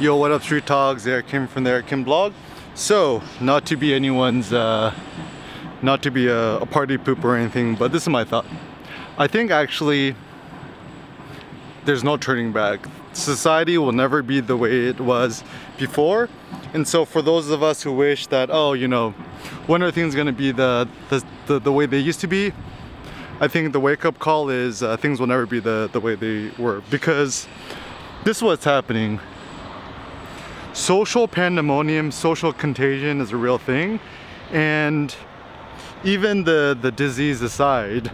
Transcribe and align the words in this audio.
Yo, 0.00 0.14
what 0.14 0.30
up, 0.30 0.44
Street 0.44 0.64
Talks? 0.64 1.02
There, 1.02 1.22
Kim 1.22 1.48
from 1.48 1.64
the 1.64 1.70
Eric 1.70 1.88
Kim 1.88 2.04
blog. 2.04 2.32
So, 2.76 3.20
not 3.40 3.66
to 3.66 3.76
be 3.76 3.92
anyone's, 3.92 4.52
uh, 4.52 4.94
not 5.82 6.04
to 6.04 6.12
be 6.12 6.28
a, 6.28 6.58
a 6.58 6.66
party 6.66 6.96
poop 6.96 7.24
or 7.24 7.34
anything, 7.34 7.74
but 7.74 7.90
this 7.90 8.02
is 8.02 8.08
my 8.08 8.22
thought. 8.22 8.46
I 9.18 9.26
think 9.26 9.50
actually 9.50 10.14
there's 11.84 12.04
no 12.04 12.16
turning 12.16 12.52
back. 12.52 12.86
Society 13.12 13.76
will 13.76 13.90
never 13.90 14.22
be 14.22 14.38
the 14.38 14.56
way 14.56 14.86
it 14.86 15.00
was 15.00 15.42
before. 15.78 16.28
And 16.74 16.86
so 16.86 17.04
for 17.04 17.20
those 17.20 17.50
of 17.50 17.64
us 17.64 17.82
who 17.82 17.92
wish 17.92 18.28
that, 18.28 18.50
oh, 18.52 18.74
you 18.74 18.86
know, 18.86 19.10
when 19.66 19.82
are 19.82 19.90
things 19.90 20.14
gonna 20.14 20.32
be 20.32 20.52
the, 20.52 20.88
the, 21.08 21.24
the, 21.48 21.58
the 21.58 21.72
way 21.72 21.86
they 21.86 21.98
used 21.98 22.20
to 22.20 22.28
be? 22.28 22.52
I 23.40 23.48
think 23.48 23.72
the 23.72 23.80
wake 23.80 24.04
up 24.04 24.20
call 24.20 24.48
is 24.48 24.80
uh, 24.80 24.96
things 24.96 25.18
will 25.18 25.26
never 25.26 25.44
be 25.44 25.58
the, 25.58 25.90
the 25.92 25.98
way 25.98 26.14
they 26.14 26.52
were 26.56 26.82
because 26.88 27.48
this 28.22 28.36
is 28.36 28.44
what's 28.44 28.64
happening. 28.64 29.18
Social 30.78 31.26
pandemonium, 31.26 32.12
social 32.12 32.52
contagion 32.52 33.20
is 33.20 33.32
a 33.32 33.36
real 33.36 33.58
thing. 33.58 33.98
And 34.52 35.14
even 36.04 36.44
the, 36.44 36.78
the 36.80 36.92
disease 36.92 37.42
aside, 37.42 38.12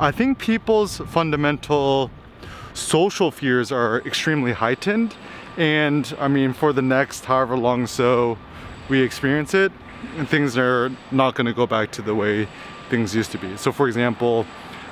I 0.00 0.10
think 0.10 0.40
people's 0.40 0.98
fundamental 0.98 2.10
social 2.74 3.30
fears 3.30 3.70
are 3.70 4.00
extremely 4.00 4.52
heightened. 4.52 5.14
And 5.56 6.14
I 6.18 6.26
mean, 6.26 6.52
for 6.52 6.72
the 6.72 6.82
next 6.82 7.26
however 7.26 7.56
long 7.56 7.86
so 7.86 8.38
we 8.88 9.00
experience 9.00 9.54
it, 9.54 9.70
things 10.24 10.58
are 10.58 10.90
not 11.12 11.36
going 11.36 11.46
to 11.46 11.54
go 11.54 11.66
back 11.66 11.92
to 11.92 12.02
the 12.02 12.14
way 12.14 12.48
things 12.90 13.14
used 13.14 13.30
to 13.30 13.38
be. 13.38 13.56
So, 13.56 13.70
for 13.70 13.86
example, 13.86 14.46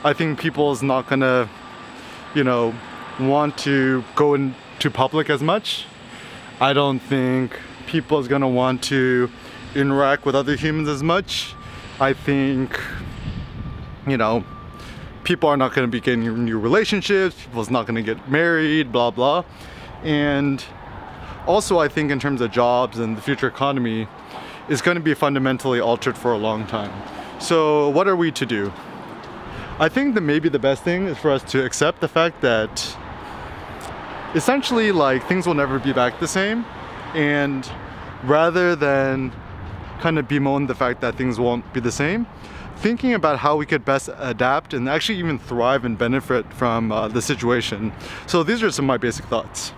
I 0.05 0.13
think 0.13 0.39
people's 0.39 0.85
not 0.85 1.09
going 1.09 1.21
to, 1.21 1.49
you 2.37 2.45
know, 2.45 2.73
want 3.19 3.59
to 3.59 4.05
go 4.15 4.35
into 4.35 4.89
public 4.89 5.29
as 5.31 5.43
much. 5.43 5.85
I 6.59 6.73
don't 6.73 7.01
think 7.01 7.59
people 7.87 8.19
is 8.19 8.29
to 8.41 8.49
want 8.49 8.83
to 8.85 9.31
interact 9.75 10.25
with 10.25 10.35
other 10.35 10.57
humans 10.57 10.89
as 10.89 11.03
much. 11.03 11.55
I 12.01 12.15
think, 12.15 12.81
you 14.07 14.17
know, 14.17 14.43
people 15.25 15.51
are 15.51 15.57
not 15.59 15.75
to 15.87 15.91
be 15.91 16.01
getting 16.01 16.45
new 16.47 16.59
relationships, 16.59 17.37
people's 17.43 17.69
not 17.69 17.87
to 17.97 18.03
get 18.03 18.31
married, 18.31 18.91
blah, 18.91 19.11
blah. 19.11 19.45
And 20.03 20.65
also, 21.47 21.79
I 21.79 21.89
think 21.89 22.11
in 22.11 22.19
terms 22.19 22.41
of 22.41 22.53
jobs 22.53 22.99
and 22.99 23.19
the 23.19 23.21
future 23.21 23.49
economy, 23.49 24.09
is 24.71 24.81
to 24.97 25.03
be 25.03 25.13
fundamentally 25.13 25.79
altered 25.79 26.17
for 26.17 26.33
a 26.33 26.39
long 26.39 26.67
time. 26.67 26.91
So, 27.39 27.91
what 27.91 28.09
are 28.09 28.17
we 28.17 28.33
to 28.33 28.47
do? 28.47 28.73
I 29.79 29.91
think 29.91 30.15
that 30.15 30.23
maybe 30.23 30.49
the 30.49 30.59
best 30.59 30.83
thing 30.83 31.07
is 31.07 31.19
for 31.19 31.31
us 31.31 31.43
to 31.53 31.63
accept 31.63 32.01
the 32.01 32.09
fact 32.09 32.41
that 32.41 32.97
essentially, 34.37 34.93
like, 34.93 35.27
things 35.27 35.47
will 35.47 35.55
never 35.55 35.79
be 35.79 35.93
back 35.93 36.21
the 36.21 36.29
same. 36.29 36.65
And 37.15 37.69
rather 38.23 38.77
than 38.77 39.33
kind 40.01 40.19
of 40.19 40.29
bemoan 40.29 40.67
the 40.67 40.75
fact 40.75 41.01
that 41.01 41.17
things 41.17 41.41
won't 41.41 41.65
be 41.73 41.81
the 41.81 41.91
same, 41.91 42.27
thinking 42.77 43.15
about 43.15 43.39
how 43.39 43.57
we 43.57 43.65
could 43.65 43.85
best 43.85 44.11
adapt 44.19 44.75
and 44.75 44.89
actually 44.89 45.19
even 45.19 45.39
thrive 45.39 45.87
and 45.87 45.97
benefit 45.97 46.53
from 46.53 46.93
uh, 46.93 47.09
the 47.09 47.23
situation. 47.23 47.93
So 48.27 48.43
these 48.43 48.63
are 48.63 48.71
some 48.71 48.85
of 48.85 48.89
my 48.89 48.99
basic 48.99 49.25
thoughts. 49.25 49.73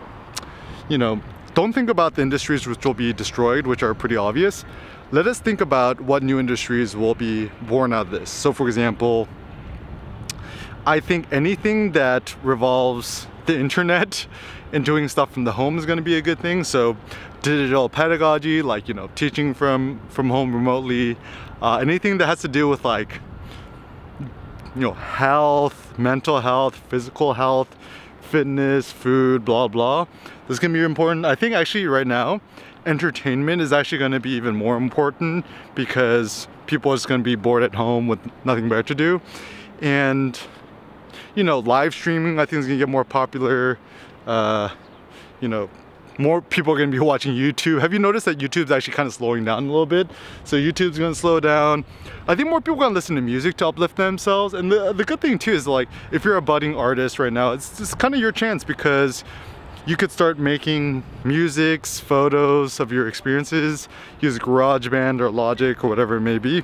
You 0.88 0.98
know, 0.98 1.20
don't 1.54 1.72
think 1.72 1.88
about 1.88 2.16
the 2.16 2.22
industries 2.22 2.66
which 2.66 2.84
will 2.84 2.94
be 2.94 3.12
destroyed, 3.12 3.66
which 3.66 3.84
are 3.84 3.94
pretty 3.94 4.16
obvious. 4.16 4.64
Let 5.12 5.28
us 5.28 5.38
think 5.38 5.60
about 5.60 6.00
what 6.00 6.22
new 6.24 6.40
industries 6.40 6.96
will 6.96 7.14
be 7.14 7.50
born 7.62 7.92
out 7.92 8.06
of 8.06 8.10
this. 8.10 8.28
So, 8.28 8.52
for 8.52 8.66
example, 8.66 9.28
I 10.88 11.00
think 11.00 11.30
anything 11.30 11.92
that 11.92 12.34
revolves 12.42 13.26
the 13.44 13.58
internet 13.58 14.26
and 14.72 14.86
doing 14.86 15.06
stuff 15.08 15.30
from 15.30 15.44
the 15.44 15.52
home 15.52 15.76
is 15.76 15.84
going 15.84 15.98
to 15.98 16.02
be 16.02 16.16
a 16.16 16.22
good 16.22 16.38
thing. 16.40 16.64
So, 16.64 16.96
digital 17.42 17.90
pedagogy, 17.90 18.62
like 18.62 18.88
you 18.88 18.94
know, 18.94 19.10
teaching 19.14 19.52
from 19.52 20.00
from 20.08 20.30
home 20.30 20.54
remotely, 20.54 21.18
uh, 21.60 21.76
anything 21.76 22.16
that 22.18 22.26
has 22.26 22.40
to 22.40 22.48
do 22.48 22.68
with 22.68 22.86
like 22.86 23.20
you 24.74 24.80
know 24.80 24.94
health 24.94 25.98
mental 25.98 26.40
health 26.40 26.76
physical 26.88 27.34
health 27.34 27.76
fitness 28.22 28.92
food 28.92 29.44
blah 29.44 29.66
blah 29.66 30.06
this 30.46 30.56
is 30.56 30.58
to 30.58 30.68
be 30.68 30.82
important 30.82 31.24
i 31.24 31.34
think 31.34 31.54
actually 31.54 31.86
right 31.86 32.06
now 32.06 32.38
entertainment 32.84 33.62
is 33.62 33.72
actually 33.72 33.96
going 33.96 34.12
to 34.12 34.20
be 34.20 34.30
even 34.30 34.54
more 34.54 34.76
important 34.76 35.46
because 35.74 36.46
people 36.66 36.92
are 36.92 36.96
just 36.96 37.08
going 37.08 37.18
to 37.18 37.24
be 37.24 37.34
bored 37.34 37.62
at 37.62 37.74
home 37.74 38.06
with 38.06 38.20
nothing 38.44 38.68
better 38.68 38.82
to 38.82 38.94
do 38.94 39.20
and 39.80 40.38
you 41.34 41.44
know 41.44 41.58
live 41.60 41.94
streaming 41.94 42.38
i 42.38 42.44
think 42.44 42.60
is 42.60 42.66
to 42.66 42.76
get 42.76 42.88
more 42.88 43.04
popular 43.04 43.78
uh, 44.26 44.68
you 45.40 45.48
know 45.48 45.68
more 46.18 46.42
people 46.42 46.74
are 46.74 46.78
to 46.78 46.86
be 46.86 46.98
watching 46.98 47.34
YouTube. 47.34 47.80
Have 47.80 47.92
you 47.92 47.98
noticed 47.98 48.26
that 48.26 48.38
YouTube's 48.38 48.70
actually 48.70 48.94
kind 48.94 49.06
of 49.06 49.14
slowing 49.14 49.44
down 49.44 49.64
a 49.64 49.66
little 49.66 49.86
bit? 49.86 50.08
So 50.44 50.56
YouTube's 50.56 50.98
to 50.98 51.14
slow 51.14 51.40
down. 51.40 51.84
I 52.26 52.34
think 52.34 52.50
more 52.50 52.60
people 52.60 52.82
are 52.82 52.88
to 52.88 52.94
listen 52.94 53.16
to 53.16 53.22
music 53.22 53.56
to 53.58 53.68
uplift 53.68 53.96
themselves. 53.96 54.52
And 54.52 54.70
the, 54.70 54.92
the 54.92 55.04
good 55.04 55.20
thing 55.20 55.38
too 55.38 55.52
is 55.52 55.66
like, 55.66 55.88
if 56.10 56.24
you're 56.24 56.36
a 56.36 56.42
budding 56.42 56.76
artist 56.76 57.18
right 57.18 57.32
now, 57.32 57.52
it's 57.52 57.78
just 57.78 57.98
kind 57.98 58.14
of 58.14 58.20
your 58.20 58.32
chance 58.32 58.64
because 58.64 59.24
you 59.86 59.96
could 59.96 60.10
start 60.10 60.38
making 60.38 61.02
musics, 61.24 61.98
photos 61.98 62.80
of 62.80 62.92
your 62.92 63.08
experiences, 63.08 63.88
use 64.20 64.38
GarageBand 64.38 65.20
or 65.20 65.30
Logic 65.30 65.82
or 65.82 65.88
whatever 65.88 66.16
it 66.16 66.20
may 66.20 66.38
be. 66.38 66.62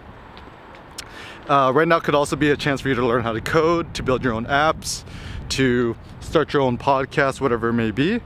Uh, 1.48 1.70
right 1.74 1.86
now 1.86 2.00
could 2.00 2.14
also 2.14 2.36
be 2.36 2.50
a 2.50 2.56
chance 2.56 2.80
for 2.80 2.88
you 2.88 2.94
to 2.94 3.04
learn 3.04 3.22
how 3.22 3.32
to 3.32 3.40
code, 3.40 3.92
to 3.94 4.02
build 4.02 4.24
your 4.24 4.32
own 4.32 4.46
apps, 4.46 5.04
to 5.50 5.94
start 6.20 6.52
your 6.52 6.62
own 6.62 6.78
podcast, 6.78 7.40
whatever 7.40 7.68
it 7.68 7.74
may 7.74 7.90
be. 7.90 8.20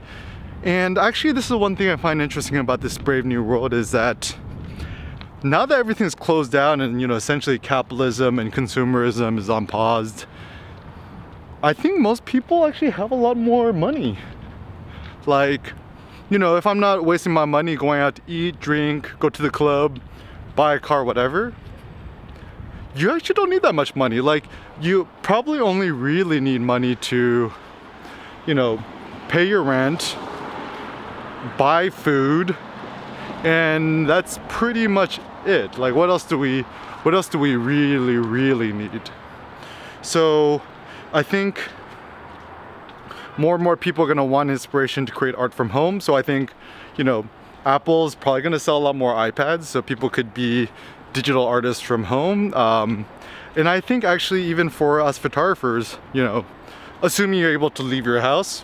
And 0.63 0.97
actually, 0.97 1.33
this 1.33 1.45
is 1.45 1.55
one 1.55 1.75
thing 1.75 1.89
I 1.89 1.95
find 1.97 2.21
interesting 2.21 2.57
about 2.57 2.81
this 2.81 2.97
brave 2.97 3.25
new 3.25 3.43
world 3.43 3.73
is 3.73 3.91
that 3.91 4.37
now 5.43 5.65
that 5.65 5.77
everything's 5.77 6.15
closed 6.15 6.51
down 6.51 6.81
and 6.81 6.99
you 6.99 7.07
know 7.07 7.15
essentially 7.15 7.59
capitalism 7.59 8.39
and 8.39 8.53
consumerism 8.53 9.37
is 9.37 9.49
on 9.49 9.67
pause, 9.67 10.25
I 11.61 11.73
think 11.73 11.99
most 11.99 12.25
people 12.25 12.65
actually 12.65 12.91
have 12.91 13.11
a 13.11 13.15
lot 13.15 13.37
more 13.37 13.73
money. 13.73 14.17
Like, 15.25 15.73
you 16.29 16.39
know, 16.39 16.55
if 16.55 16.65
I'm 16.65 16.79
not 16.79 17.03
wasting 17.03 17.33
my 17.33 17.45
money 17.45 17.75
going 17.75 17.99
out 17.99 18.15
to 18.15 18.21
eat, 18.27 18.59
drink, 18.59 19.11
go 19.19 19.29
to 19.29 19.41
the 19.41 19.49
club, 19.49 19.99
buy 20.55 20.75
a 20.75 20.79
car, 20.79 21.03
whatever, 21.03 21.53
you 22.95 23.11
actually 23.11 23.35
don't 23.35 23.49
need 23.49 23.61
that 23.61 23.75
much 23.75 23.95
money. 23.95 24.21
Like, 24.21 24.45
you 24.81 25.07
probably 25.21 25.59
only 25.59 25.91
really 25.91 26.39
need 26.39 26.61
money 26.61 26.95
to, 26.95 27.51
you 28.45 28.53
know, 28.53 28.83
pay 29.27 29.47
your 29.47 29.63
rent, 29.63 30.17
buy 31.57 31.89
food, 31.89 32.55
and 33.43 34.07
that's 34.09 34.39
pretty 34.49 34.87
much 34.87 35.19
it. 35.45 35.77
Like, 35.77 35.95
what 35.95 36.09
else 36.09 36.23
do 36.23 36.37
we, 36.37 36.61
what 37.03 37.13
else 37.13 37.27
do 37.27 37.39
we 37.39 37.55
really, 37.55 38.17
really 38.17 38.73
need? 38.73 39.09
So, 40.01 40.61
I 41.13 41.23
think 41.23 41.59
more 43.39 43.55
and 43.55 43.63
more 43.63 43.77
people 43.77 44.03
are 44.03 44.07
going 44.07 44.17
to 44.17 44.23
want 44.23 44.49
inspiration 44.49 45.05
to 45.05 45.11
create 45.11 45.33
art 45.35 45.53
from 45.53 45.69
home. 45.69 46.01
So 46.01 46.15
I 46.15 46.21
think, 46.21 46.51
you 46.97 47.03
know, 47.05 47.27
Apple's 47.65 48.13
probably 48.13 48.41
going 48.41 48.51
to 48.51 48.59
sell 48.59 48.77
a 48.77 48.79
lot 48.79 48.95
more 48.95 49.13
iPads, 49.13 49.63
so 49.63 49.81
people 49.81 50.09
could 50.09 50.33
be 50.33 50.69
digital 51.13 51.45
artists 51.45 51.81
from 51.81 52.05
home. 52.05 52.53
Um, 52.53 53.05
and 53.55 53.67
I 53.67 53.81
think 53.81 54.03
actually, 54.03 54.43
even 54.43 54.69
for 54.69 55.01
us 55.01 55.17
photographers, 55.17 55.97
you 56.13 56.23
know, 56.23 56.45
assuming 57.01 57.39
you're 57.39 57.51
able 57.51 57.69
to 57.71 57.83
leave 57.83 58.05
your 58.05 58.21
house, 58.21 58.63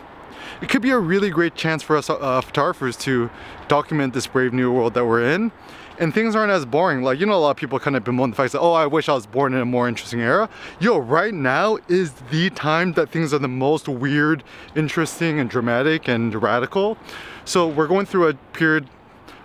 it 0.62 0.70
could 0.70 0.82
be 0.82 0.92
a 0.92 1.00
really 1.00 1.30
great 1.30 1.56
chance 1.56 1.84
for 1.84 1.98
us 1.98 2.10
uh, 2.10 2.42
photographers 2.42 2.96
to 2.98 3.30
document 3.68 4.14
this 4.14 4.28
brave 4.28 4.54
new 4.54 4.72
world 4.72 4.94
that 4.94 5.06
we're 5.06 5.24
in. 5.24 5.52
And 5.98 6.14
things 6.14 6.36
aren't 6.36 6.52
as 6.52 6.66
boring. 6.66 7.04
Like, 7.04 7.22
you 7.22 7.26
know, 7.26 7.36
a 7.36 7.40
lot 7.40 7.52
of 7.52 7.58
people 7.58 7.80
kind 7.80 7.96
of 7.96 8.04
bemoan 8.04 8.32
the 8.32 8.36
fact 8.36 8.52
that, 8.52 8.60
oh, 8.60 8.74
I 8.74 8.86
wish 8.86 9.08
I 9.08 9.14
was 9.14 9.26
born 9.26 9.54
in 9.54 9.62
a 9.62 9.66
more 9.66 9.88
interesting 9.88 10.20
era. 10.20 10.50
Yo, 10.78 10.98
right 10.98 11.34
now 11.34 11.78
is 11.88 12.12
the 12.32 12.50
time 12.50 12.94
that 12.94 13.10
things 13.10 13.34
are 13.34 13.40
the 13.40 13.48
most 13.48 13.88
weird, 13.88 14.44
interesting, 14.76 15.40
and 15.40 15.50
dramatic 15.50 16.10
and 16.10 16.36
radical. 16.36 16.98
So 17.46 17.66
we're 17.66 17.88
going 17.88 18.06
through 18.06 18.28
a 18.28 18.34
period 18.52 18.90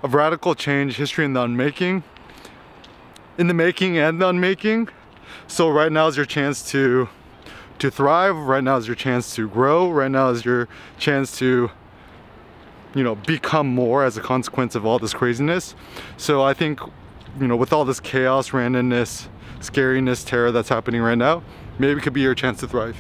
of 0.03 0.15
radical 0.15 0.57
change, 0.57 0.97
history 0.97 1.25
in 1.25 1.35
the 1.35 1.43
unmaking, 1.43 2.03
in 3.41 3.47
the 3.47 3.55
making 3.55 3.97
and 3.97 4.21
the 4.21 4.29
unmaking. 4.29 4.87
So 5.47 5.71
right 5.71 5.91
now 5.91 6.07
is 6.09 6.17
your 6.17 6.27
chance 6.27 6.71
to 6.73 7.09
to 7.79 7.91
thrive. 7.91 8.37
Right 8.37 8.63
now 8.63 8.77
is 8.77 8.87
your 8.87 8.95
chance 8.95 9.35
to 9.37 9.49
grow. 9.49 9.91
Right 9.91 10.11
now 10.11 10.29
is 10.29 10.45
your 10.45 10.69
chance 10.99 11.39
to, 11.39 11.71
you 12.95 13.03
know, 13.03 13.15
become 13.15 13.67
more 13.67 14.05
as 14.05 14.19
a 14.19 14.21
consequence 14.21 14.75
of 14.75 14.85
all 14.85 14.99
this 14.99 15.15
craziness. 15.15 15.75
So 16.19 16.43
I 16.43 16.53
think, 16.53 16.81
you 17.41 17.49
know, 17.49 17.57
with 17.57 17.73
all 17.73 17.87
this 17.87 17.99
chaos, 17.99 18.51
randomness, 18.51 19.29
scariness, 19.61 20.27
terror 20.27 20.53
that's 20.53 20.69
happening 20.69 21.01
right 21.01 21.17
now, 21.17 21.43
maybe 21.79 21.99
it 21.99 22.03
could 22.03 22.13
be 22.13 22.21
your 22.21 22.35
chance 22.35 22.61
to 22.61 22.69
thrive. 22.69 22.99